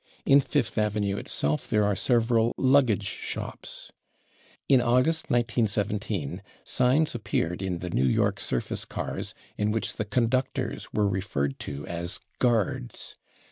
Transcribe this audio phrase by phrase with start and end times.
[0.25, 3.91] In Fifth avenue itself there are several /luggage shops/.
[4.67, 10.91] In August, 1917, signs appeared in the New York surface cars in which the conductors
[10.91, 13.13] were referred to as /guards